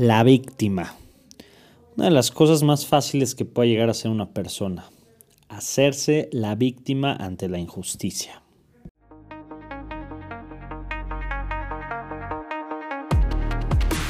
[0.00, 0.94] La víctima.
[1.94, 4.86] Una de las cosas más fáciles que puede llegar a ser una persona.
[5.50, 8.40] Hacerse la víctima ante la injusticia.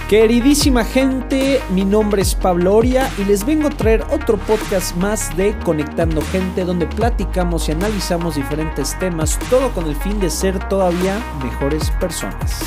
[0.08, 5.36] Queridísima gente, mi nombre es Pablo Oria y les vengo a traer otro podcast más
[5.36, 10.68] de Conectando Gente donde platicamos y analizamos diferentes temas, todo con el fin de ser
[10.68, 12.62] todavía mejores personas.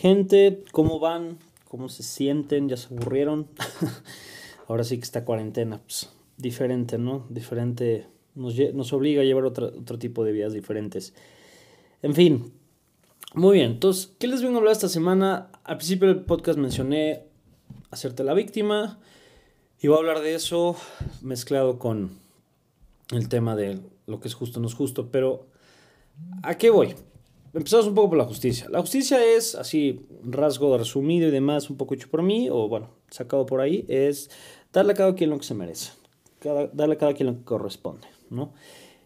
[0.00, 1.36] Gente, ¿cómo van?
[1.68, 2.70] ¿Cómo se sienten?
[2.70, 3.48] ¿Ya se aburrieron?
[4.66, 6.08] Ahora sí que esta cuarentena, pues,
[6.38, 7.26] diferente, ¿no?
[7.28, 11.12] Diferente, nos, nos obliga a llevar otro, otro tipo de vidas diferentes.
[12.00, 12.50] En fin,
[13.34, 15.50] muy bien, entonces, ¿qué les vengo a hablar esta semana?
[15.64, 17.24] Al principio del podcast mencioné
[17.90, 19.00] hacerte la víctima
[19.82, 20.76] y voy a hablar de eso
[21.20, 22.12] mezclado con
[23.12, 25.46] el tema de lo que es justo o no es justo, pero
[26.42, 26.94] ¿a qué voy?
[27.52, 28.68] Empezamos un poco por la justicia.
[28.70, 32.90] La justicia es, así, rasgo resumido y demás, un poco hecho por mí, o bueno,
[33.10, 34.30] sacado por ahí, es
[34.72, 35.90] darle a cada quien lo que se merece,
[36.72, 38.52] darle a cada quien lo que corresponde, ¿no?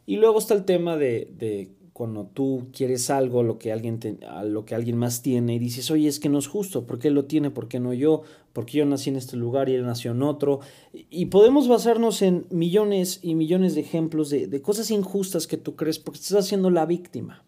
[0.04, 3.98] Y luego está el tema de, de cuando tú quieres algo, lo que, alguien
[4.44, 7.08] lo que alguien más tiene, y dices, oye, es que no es justo, ¿por qué
[7.08, 7.50] él lo tiene?
[7.50, 8.24] ¿Por qué no yo?
[8.52, 10.60] ¿Por qué yo nací en este lugar y él nació en otro?
[10.92, 15.76] Y podemos basarnos en millones y millones de ejemplos de, de cosas injustas que tú
[15.76, 17.42] crees porque estás haciendo la víctima.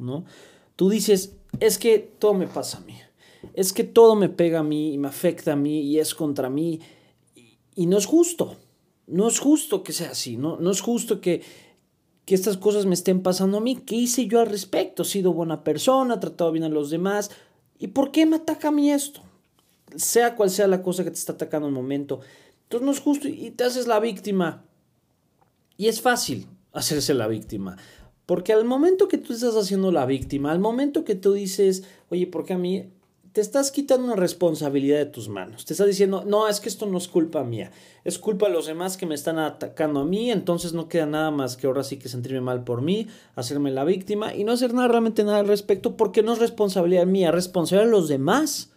[0.00, 0.24] ¿No?
[0.76, 2.96] Tú dices, es que todo me pasa a mí,
[3.54, 6.48] es que todo me pega a mí y me afecta a mí y es contra
[6.50, 6.80] mí
[7.74, 8.56] y, no es justo,
[9.06, 11.42] no es justo que sea así, no, no es justo que,
[12.24, 15.02] que estas cosas me estén pasando a mí, ¿qué hice yo al respecto?
[15.02, 17.30] He sido buena persona, he tratado bien a los demás,
[17.78, 19.22] ¿y por qué me ataca a mí esto?
[19.96, 22.20] Sea cual sea la cosa que te está atacando en el momento.
[22.64, 24.62] Entonces no es justo y te haces la víctima.
[25.76, 27.76] Y es fácil hacerse la víctima.
[28.30, 32.28] Porque al momento que tú estás haciendo la víctima, al momento que tú dices, oye,
[32.28, 32.84] ¿por qué a mí?
[33.32, 35.64] Te estás quitando una responsabilidad de tus manos.
[35.64, 37.72] Te estás diciendo, no, es que esto no es culpa mía.
[38.04, 40.30] Es culpa de los demás que me están atacando a mí.
[40.30, 43.82] Entonces no queda nada más que ahora sí que sentirme mal por mí, hacerme la
[43.82, 47.34] víctima y no hacer nada, realmente nada al respecto porque no es responsabilidad mía, es
[47.34, 48.70] responsabilidad de los demás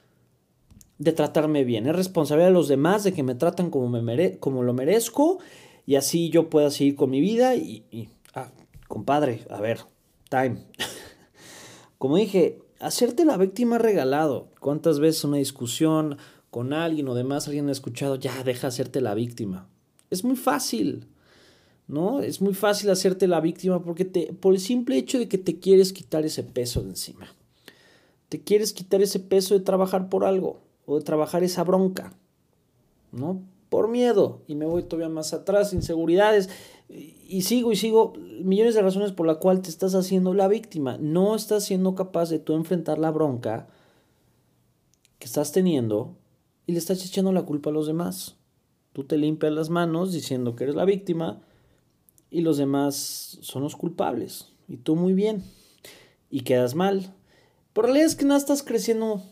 [0.97, 1.85] de tratarme bien.
[1.85, 5.37] Es responsabilidad de los demás de que me tratan como, me mere como lo merezco
[5.85, 8.49] y así yo pueda seguir con mi vida y, y ah,
[8.87, 9.81] compadre, a ver,
[10.29, 10.65] time.
[11.97, 14.49] Como dije, hacerte la víctima regalado.
[14.59, 16.17] ¿Cuántas veces una discusión
[16.51, 19.69] con alguien o demás alguien ha escuchado, ya deja hacerte la víctima?
[20.09, 21.07] Es muy fácil,
[21.87, 22.21] ¿no?
[22.21, 25.59] Es muy fácil hacerte la víctima porque te, por el simple hecho de que te
[25.59, 27.27] quieres quitar ese peso de encima.
[28.29, 32.13] Te quieres quitar ese peso de trabajar por algo o de trabajar esa bronca,
[33.11, 33.41] ¿no?
[33.69, 34.41] Por miedo.
[34.47, 36.49] Y me voy todavía más atrás, inseguridades
[36.89, 38.13] y sigo y sigo
[38.43, 40.97] millones de razones por la cual te estás haciendo la víctima.
[40.99, 43.67] No estás siendo capaz de tú enfrentar la bronca
[45.19, 46.15] que estás teniendo
[46.67, 48.35] y le estás echando la culpa a los demás.
[48.93, 51.41] Tú te limpias las manos diciendo que eres la víctima
[52.29, 54.49] y los demás son los culpables.
[54.67, 55.43] Y tú muy bien.
[56.29, 57.13] Y quedas mal.
[57.73, 59.23] Pero la realidad es que no estás creciendo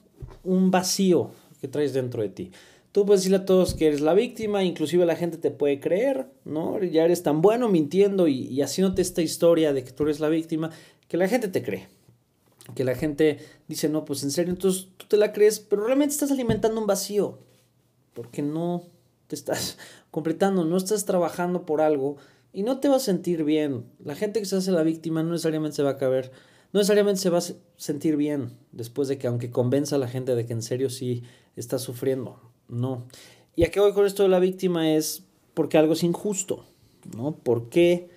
[0.43, 2.51] un vacío que traes dentro de ti.
[2.91, 6.27] Tú puedes decirle a todos que eres la víctima, inclusive la gente te puede creer,
[6.43, 6.81] ¿no?
[6.83, 10.27] Ya eres tan bueno mintiendo y, y haciéndote esta historia de que tú eres la
[10.27, 10.71] víctima,
[11.07, 11.87] que la gente te cree.
[12.75, 16.13] Que la gente dice, no, pues en serio, entonces tú te la crees, pero realmente
[16.13, 17.39] estás alimentando un vacío,
[18.13, 18.83] porque no
[19.27, 19.77] te estás
[20.11, 22.17] completando, no estás trabajando por algo
[22.51, 23.85] y no te vas a sentir bien.
[24.03, 26.31] La gente que se hace la víctima no necesariamente se va a caber,
[26.73, 27.43] no necesariamente se va a
[27.77, 31.23] sentir bien después de que aunque convenza a la gente de que en serio sí
[31.55, 32.50] está sufriendo.
[32.71, 33.05] No.
[33.55, 34.91] ¿Y a qué voy con esto de la víctima?
[34.91, 35.23] Es
[35.53, 36.65] porque algo es injusto,
[37.15, 37.35] ¿no?
[37.43, 38.09] Porque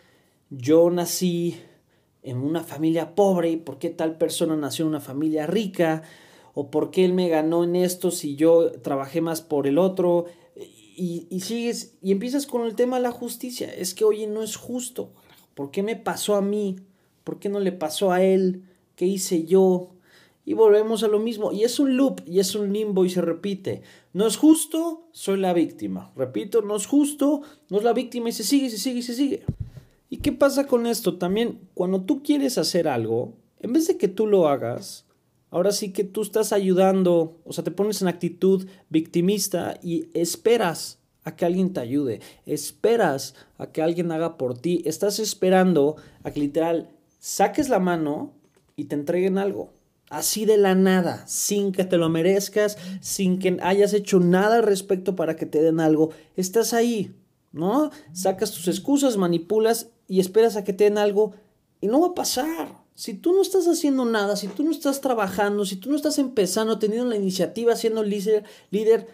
[0.49, 1.61] yo nací
[2.25, 6.03] en una familia pobre y por qué tal persona nació en una familia rica?
[6.55, 10.27] ¿O por qué él me ganó en esto si yo trabajé más por el otro?
[10.57, 13.73] Y, y sigues, y empiezas con el tema de la justicia.
[13.73, 15.13] Es que, oye, no es justo.
[15.55, 16.77] ¿Por qué me pasó a mí?
[17.25, 18.65] ¿Por qué no le pasó a él?
[18.97, 19.91] ¿Qué hice yo?
[20.45, 21.53] Y volvemos a lo mismo.
[21.53, 23.83] Y es un loop y es un limbo y se repite.
[24.13, 26.13] No es justo, soy la víctima.
[26.17, 29.43] Repito, no es justo, no es la víctima y se sigue, se sigue, se sigue.
[30.11, 31.17] ¿Y qué pasa con esto?
[31.17, 35.07] También cuando tú quieres hacer algo, en vez de que tú lo hagas,
[35.51, 40.99] ahora sí que tú estás ayudando, o sea, te pones en actitud victimista y esperas
[41.25, 46.31] a que alguien te ayude, esperas a que alguien haga por ti, estás esperando a
[46.31, 48.35] que literal saques la mano
[48.77, 49.74] y te entreguen algo
[50.11, 54.63] así de la nada, sin que te lo merezcas, sin que hayas hecho nada al
[54.63, 56.11] respecto para que te den algo.
[56.37, 57.15] Estás ahí,
[57.53, 57.91] ¿no?
[58.13, 61.33] Sacas tus excusas, manipulas y esperas a que te den algo
[61.81, 62.85] y no va a pasar.
[62.95, 66.19] Si tú no estás haciendo nada, si tú no estás trabajando, si tú no estás
[66.19, 69.09] empezando, teniendo la iniciativa, siendo líder, líder,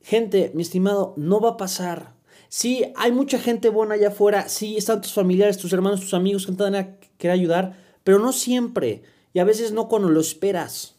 [0.00, 2.14] gente, mi estimado, no va a pasar.
[2.48, 6.46] Sí, hay mucha gente buena allá afuera, sí, están tus familiares, tus hermanos, tus amigos
[6.46, 9.02] que te van a querer ayudar, pero no siempre.
[9.38, 10.96] A veces no cuando lo esperas.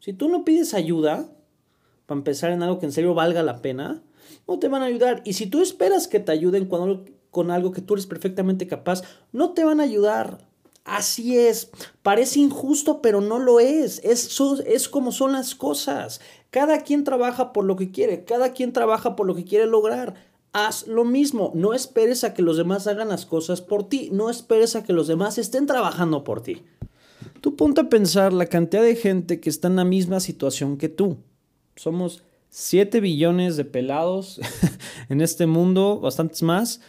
[0.00, 1.28] Si tú no pides ayuda,
[2.06, 4.02] para empezar en algo que en serio valga la pena,
[4.46, 5.22] no te van a ayudar.
[5.24, 9.02] Y si tú esperas que te ayuden cuando, con algo que tú eres perfectamente capaz,
[9.32, 10.46] no te van a ayudar.
[10.84, 11.70] Así es.
[12.02, 14.00] Parece injusto, pero no lo es.
[14.04, 16.20] Es, es como son las cosas.
[16.50, 18.24] Cada quien trabaja por lo que quiere.
[18.24, 20.14] Cada quien trabaja por lo que quiere lograr.
[20.52, 21.50] Haz lo mismo.
[21.54, 24.10] No esperes a que los demás hagan las cosas por ti.
[24.12, 26.62] No esperes a que los demás estén trabajando por ti.
[27.44, 30.88] Tú ponte a pensar la cantidad de gente que está en la misma situación que
[30.88, 31.18] tú.
[31.76, 34.40] Somos 7 billones de pelados
[35.10, 36.80] en este mundo, bastantes más.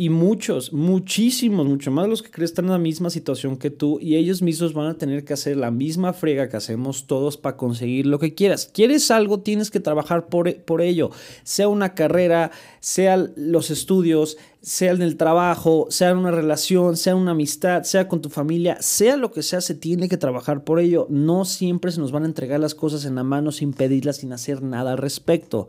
[0.00, 3.98] Y muchos, muchísimos, mucho más los que creen están en la misma situación que tú
[4.00, 7.56] y ellos mismos van a tener que hacer la misma frega que hacemos todos para
[7.56, 8.70] conseguir lo que quieras.
[8.72, 9.40] ¿Quieres algo?
[9.40, 11.10] Tienes que trabajar por, por ello.
[11.42, 17.82] Sea una carrera, sea los estudios, sea el trabajo, sea una relación, sea una amistad,
[17.82, 21.08] sea con tu familia, sea lo que sea, se tiene que trabajar por ello.
[21.10, 24.32] No siempre se nos van a entregar las cosas en la mano sin pedirlas, sin
[24.32, 25.66] hacer nada al respecto.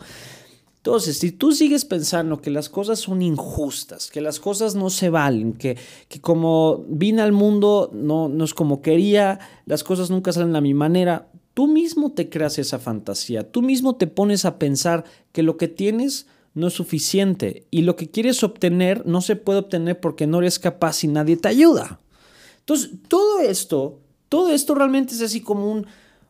[0.79, 5.09] Entonces, si tú sigues pensando que las cosas son injustas, que las cosas no se
[5.09, 5.77] valen, que,
[6.07, 10.61] que como vine al mundo no, no es como quería, las cosas nunca salen a
[10.61, 15.03] mi manera, tú mismo te creas esa fantasía, tú mismo te pones a pensar
[15.33, 19.59] que lo que tienes no es suficiente y lo que quieres obtener no se puede
[19.59, 21.99] obtener porque no eres capaz y nadie te ayuda.
[22.59, 23.99] Entonces, todo esto,
[24.29, 25.87] todo esto realmente es así como un,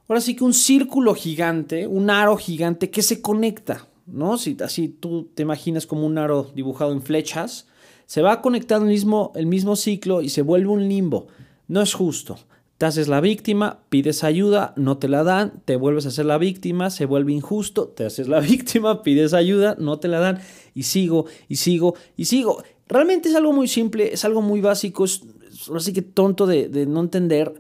[0.08, 3.89] ahora sí que un círculo gigante, un aro gigante que se conecta.
[4.12, 4.38] ¿No?
[4.38, 7.68] Si así tú te imaginas como un aro dibujado en flechas,
[8.06, 11.28] se va conectando el mismo, el mismo ciclo y se vuelve un limbo.
[11.68, 12.38] No es justo.
[12.80, 16.38] Te haces la víctima, pides ayuda, no te la dan, te vuelves a ser la
[16.38, 20.40] víctima, se vuelve injusto, te haces la víctima, pides ayuda, no te la dan
[20.74, 22.64] y sigo y sigo y sigo.
[22.88, 25.22] Realmente es algo muy simple, es algo muy básico, es,
[25.76, 27.54] así que tonto de, de no entender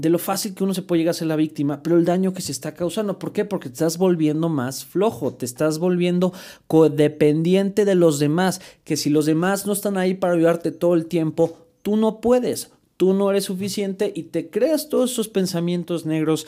[0.00, 2.32] de lo fácil que uno se puede llegar a ser la víctima, pero el daño
[2.32, 3.18] que se está causando.
[3.18, 3.44] ¿Por qué?
[3.44, 6.32] Porque te estás volviendo más flojo, te estás volviendo
[6.66, 11.06] codependiente de los demás, que si los demás no están ahí para ayudarte todo el
[11.06, 16.46] tiempo, tú no puedes, tú no eres suficiente y te creas todos esos pensamientos negros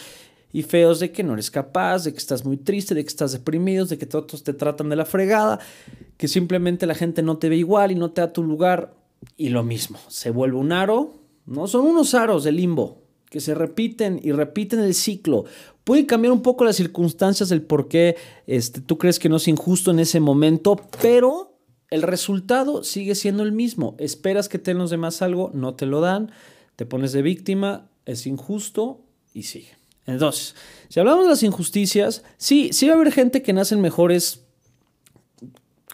[0.53, 3.33] y feos de que no eres capaz, de que estás muy triste, de que estás
[3.33, 5.61] deprimido, de que todos te tratan de la fregada,
[6.17, 8.95] que simplemente la gente no te ve igual y no te da tu lugar.
[9.37, 11.15] Y lo mismo, se vuelve un aro,
[11.47, 11.67] ¿no?
[11.67, 13.02] Son unos aros de limbo,
[13.33, 15.47] que se repiten y repiten el ciclo.
[15.85, 18.15] Puede cambiar un poco las circunstancias del por qué
[18.47, 21.57] este, tú crees que no es injusto en ese momento, pero
[21.89, 23.97] el resultado sigue siendo el mismo.
[23.99, 26.31] Esperas que te den los demás algo, no te lo dan,
[26.77, 29.01] te pones de víctima, es injusto
[29.33, 29.79] y sigue.
[30.05, 30.55] Entonces,
[30.91, 34.42] si hablamos de las injusticias, sí, sí va a haber gente que nace en mejores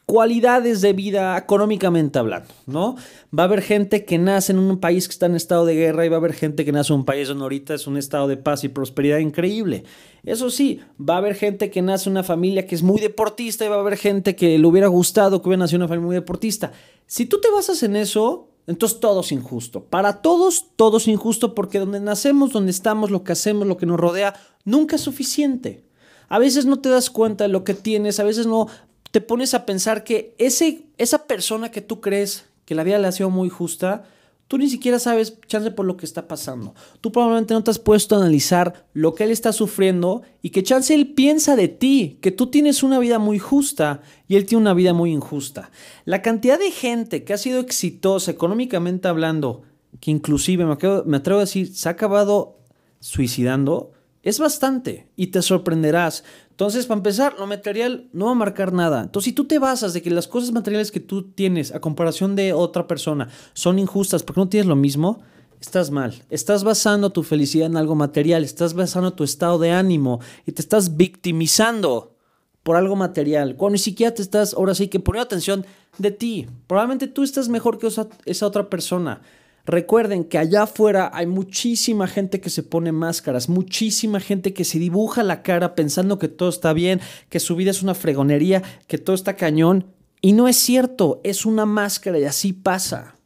[0.08, 2.96] cualidades de vida económicamente hablando, ¿no?
[3.38, 6.06] Va a haber gente que nace en un país que está en estado de guerra
[6.06, 8.26] y va a haber gente que nace en un país donde ahorita es un estado
[8.26, 9.84] de paz y prosperidad increíble.
[10.24, 13.66] Eso sí, va a haber gente que nace en una familia que es muy deportista
[13.66, 16.06] y va a haber gente que le hubiera gustado que hubiera nacido en una familia
[16.06, 16.72] muy deportista.
[17.06, 19.84] Si tú te basas en eso, entonces todo es injusto.
[19.84, 23.84] Para todos, todo es injusto porque donde nacemos, donde estamos, lo que hacemos, lo que
[23.84, 25.84] nos rodea, nunca es suficiente.
[26.30, 28.68] A veces no te das cuenta de lo que tienes, a veces no
[29.10, 33.08] te pones a pensar que ese, esa persona que tú crees que la vida le
[33.08, 34.04] ha sido muy justa,
[34.48, 36.74] tú ni siquiera sabes chance por lo que está pasando.
[37.00, 40.62] Tú probablemente no te has puesto a analizar lo que él está sufriendo y que
[40.62, 44.62] chance él piensa de ti, que tú tienes una vida muy justa y él tiene
[44.62, 45.70] una vida muy injusta.
[46.04, 49.62] La cantidad de gente que ha sido exitosa económicamente hablando,
[50.00, 52.58] que inclusive me, me atrevo a decir, se ha acabado
[53.00, 56.24] suicidando, es bastante y te sorprenderás.
[56.58, 59.02] Entonces, para empezar, lo material no va a marcar nada.
[59.02, 62.34] Entonces, si tú te basas de que las cosas materiales que tú tienes a comparación
[62.34, 65.20] de otra persona son injustas porque no tienes lo mismo,
[65.60, 66.20] estás mal.
[66.30, 70.60] Estás basando tu felicidad en algo material, estás basando tu estado de ánimo y te
[70.60, 72.16] estás victimizando
[72.64, 75.64] por algo material, cuando ni siquiera te estás, ahora sí que poniendo atención
[75.96, 76.48] de ti.
[76.66, 79.20] Probablemente tú estás mejor que esa, esa otra persona.
[79.68, 84.78] Recuerden que allá afuera hay muchísima gente que se pone máscaras, muchísima gente que se
[84.78, 88.96] dibuja la cara pensando que todo está bien, que su vida es una fregonería, que
[88.96, 89.84] todo está cañón.
[90.22, 93.16] Y no es cierto, es una máscara y así pasa.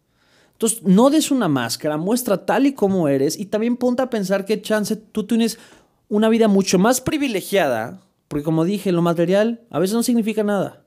[0.55, 4.45] Entonces, no des una máscara, muestra tal y como eres y también ponte a pensar
[4.45, 5.61] que chance tú tienes
[6.09, 10.82] una vida mucho más privilegiada, porque como dije, lo material a veces no significa nada.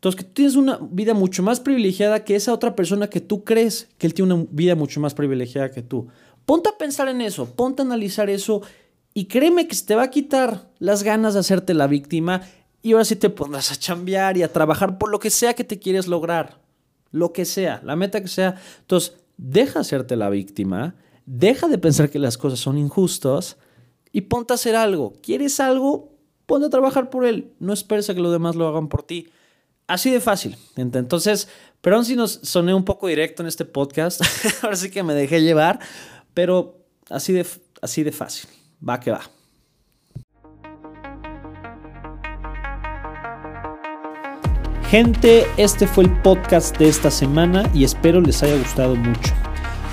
[0.00, 3.44] Entonces, que tú tienes una vida mucho más privilegiada que esa otra persona que tú
[3.44, 6.08] crees que él tiene una vida mucho más privilegiada que tú.
[6.46, 8.62] Ponte a pensar en eso, ponte a analizar eso
[9.12, 12.40] y créeme que se te va a quitar las ganas de hacerte la víctima
[12.80, 15.64] y ahora sí te pondrás a chambear y a trabajar por lo que sea que
[15.64, 16.62] te quieres lograr.
[17.10, 18.54] Lo que sea, la meta que sea.
[18.80, 20.94] Entonces, deja hacerte la víctima,
[21.26, 23.58] deja de pensar que las cosas son injustas
[24.12, 25.12] y ponte a hacer algo.
[25.20, 26.16] ¿Quieres algo?
[26.46, 27.52] Ponte a trabajar por él.
[27.58, 29.28] No esperes a que los demás lo hagan por ti.
[29.90, 30.56] Así de fácil.
[30.76, 31.48] Entonces,
[31.80, 34.22] perdón si nos soné un poco directo en este podcast.
[34.62, 35.80] ahora sí que me dejé llevar,
[36.32, 36.78] pero
[37.08, 37.44] así de,
[37.82, 38.48] así de fácil.
[38.88, 39.22] Va que va.
[44.88, 49.32] Gente, este fue el podcast de esta semana y espero les haya gustado mucho.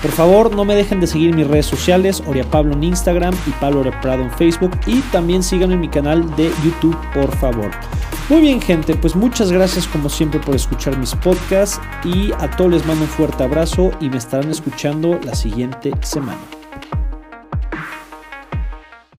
[0.00, 3.50] Por favor, no me dejen de seguir mis redes sociales, Oria Pablo en Instagram y
[3.60, 7.72] Pablo Prado en Facebook y también sigan en mi canal de YouTube, por favor.
[8.28, 12.72] Muy bien, gente, pues muchas gracias como siempre por escuchar mis podcasts y a todos
[12.72, 16.57] les mando un fuerte abrazo y me estarán escuchando la siguiente semana.